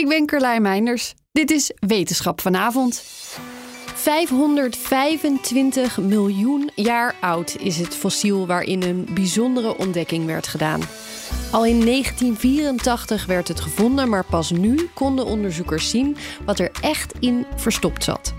Ik 0.00 0.08
ben 0.08 0.26
Carlijn 0.26 0.62
Meinders. 0.62 1.14
Dit 1.32 1.50
is 1.50 1.72
Wetenschap 1.78 2.40
vanavond. 2.40 3.02
525 3.94 5.98
miljoen 5.98 6.70
jaar 6.74 7.14
oud 7.20 7.56
is 7.58 7.78
het 7.78 7.94
fossiel 7.94 8.46
waarin 8.46 8.82
een 8.82 9.08
bijzondere 9.10 9.76
ontdekking 9.76 10.26
werd 10.26 10.46
gedaan. 10.46 10.80
Al 11.50 11.64
in 11.64 11.84
1984 11.84 13.26
werd 13.26 13.48
het 13.48 13.60
gevonden, 13.60 14.08
maar 14.08 14.24
pas 14.24 14.50
nu 14.50 14.88
konden 14.94 15.26
onderzoekers 15.26 15.90
zien 15.90 16.16
wat 16.44 16.58
er 16.58 16.70
echt 16.80 17.14
in 17.20 17.46
verstopt 17.56 18.04
zat. 18.04 18.34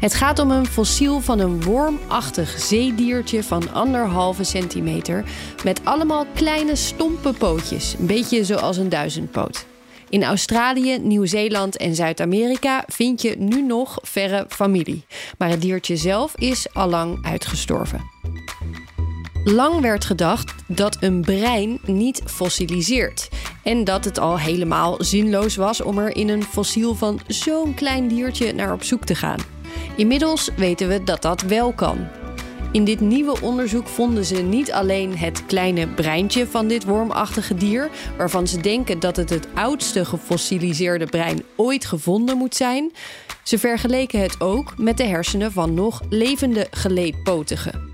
Het 0.00 0.14
gaat 0.14 0.38
om 0.38 0.50
een 0.50 0.66
fossiel 0.66 1.20
van 1.20 1.38
een 1.38 1.62
wormachtig 1.62 2.60
zeediertje 2.60 3.42
van 3.42 3.72
anderhalve 3.72 4.44
centimeter 4.44 5.24
met 5.64 5.84
allemaal 5.84 6.26
kleine 6.34 6.76
stompe 6.76 7.32
pootjes, 7.32 7.94
een 7.98 8.06
beetje 8.06 8.44
zoals 8.44 8.76
een 8.76 8.88
duizendpoot. 8.88 9.66
In 10.14 10.24
Australië, 10.24 10.98
Nieuw-Zeeland 10.98 11.76
en 11.76 11.94
Zuid-Amerika 11.94 12.84
vind 12.86 13.22
je 13.22 13.36
nu 13.38 13.62
nog 13.62 13.98
verre 14.02 14.46
familie, 14.48 15.04
maar 15.38 15.48
het 15.48 15.60
diertje 15.60 15.96
zelf 15.96 16.36
is 16.36 16.66
allang 16.72 17.24
uitgestorven. 17.24 18.00
Lang 19.44 19.80
werd 19.80 20.04
gedacht 20.04 20.54
dat 20.66 20.96
een 21.00 21.20
brein 21.20 21.78
niet 21.86 22.22
fossiliseert. 22.26 23.28
En 23.62 23.84
dat 23.84 24.04
het 24.04 24.18
al 24.18 24.38
helemaal 24.38 24.96
zinloos 24.98 25.56
was 25.56 25.80
om 25.82 25.98
er 25.98 26.16
in 26.16 26.28
een 26.28 26.42
fossiel 26.42 26.94
van 26.94 27.20
zo'n 27.26 27.74
klein 27.74 28.08
diertje 28.08 28.52
naar 28.52 28.72
op 28.72 28.82
zoek 28.82 29.04
te 29.04 29.14
gaan. 29.14 29.40
Inmiddels 29.96 30.50
weten 30.56 30.88
we 30.88 31.04
dat 31.04 31.22
dat 31.22 31.42
wel 31.42 31.72
kan. 31.72 32.08
In 32.74 32.84
dit 32.84 33.00
nieuwe 33.00 33.40
onderzoek 33.40 33.86
vonden 33.86 34.24
ze 34.24 34.42
niet 34.42 34.72
alleen 34.72 35.18
het 35.18 35.46
kleine 35.46 35.88
breintje 35.88 36.46
van 36.46 36.68
dit 36.68 36.84
wormachtige 36.84 37.54
dier, 37.54 37.90
waarvan 38.16 38.46
ze 38.46 38.60
denken 38.60 39.00
dat 39.00 39.16
het 39.16 39.30
het 39.30 39.48
oudste 39.54 40.04
gefossiliseerde 40.04 41.06
brein 41.06 41.42
ooit 41.56 41.84
gevonden 41.84 42.36
moet 42.36 42.54
zijn. 42.54 42.92
Ze 43.42 43.58
vergeleken 43.58 44.20
het 44.20 44.40
ook 44.40 44.78
met 44.78 44.96
de 44.96 45.04
hersenen 45.04 45.52
van 45.52 45.74
nog 45.74 46.00
levende 46.08 46.66
geleedpotigen. 46.70 47.92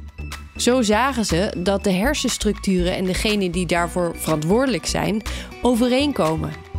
Zo 0.56 0.82
zagen 0.82 1.24
ze 1.24 1.54
dat 1.58 1.84
de 1.84 1.92
hersenstructuren 1.92 2.96
en 2.96 3.04
degenen 3.04 3.50
die 3.50 3.66
daarvoor 3.66 4.12
verantwoordelijk 4.16 4.86
zijn 4.86 5.22
overeenkomen. 5.62 6.69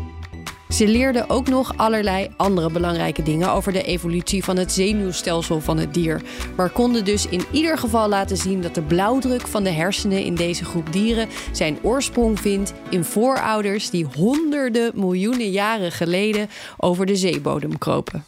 Ze 0.71 0.87
leerden 0.87 1.29
ook 1.29 1.47
nog 1.47 1.77
allerlei 1.77 2.29
andere 2.37 2.71
belangrijke 2.71 3.23
dingen 3.23 3.51
over 3.51 3.73
de 3.73 3.83
evolutie 3.83 4.43
van 4.43 4.57
het 4.57 4.71
zenuwstelsel 4.71 5.61
van 5.61 5.77
het 5.77 5.93
dier, 5.93 6.21
maar 6.55 6.69
konden 6.69 7.05
dus 7.05 7.27
in 7.27 7.43
ieder 7.51 7.77
geval 7.77 8.09
laten 8.09 8.37
zien 8.37 8.61
dat 8.61 8.75
de 8.75 8.81
blauwdruk 8.81 9.47
van 9.47 9.63
de 9.63 9.69
hersenen 9.69 10.23
in 10.23 10.35
deze 10.35 10.65
groep 10.65 10.93
dieren 10.93 11.29
zijn 11.51 11.77
oorsprong 11.83 12.39
vindt 12.39 12.73
in 12.89 13.03
voorouders 13.03 13.89
die 13.89 14.07
honderden 14.15 14.91
miljoenen 14.95 15.49
jaren 15.49 15.91
geleden 15.91 16.49
over 16.77 17.05
de 17.05 17.15
zeebodem 17.15 17.77
kropen. 17.77 18.25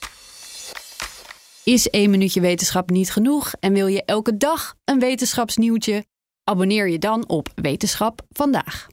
Is 1.63 1.89
één 1.89 2.09
minuutje 2.09 2.41
wetenschap 2.41 2.89
niet 2.89 3.11
genoeg 3.11 3.53
en 3.59 3.73
wil 3.73 3.87
je 3.87 4.03
elke 4.05 4.37
dag 4.37 4.75
een 4.85 4.99
wetenschapsnieuwtje? 4.99 6.05
Abonneer 6.43 6.89
je 6.89 6.99
dan 6.99 7.27
op 7.27 7.47
Wetenschap 7.55 8.21
vandaag. 8.31 8.92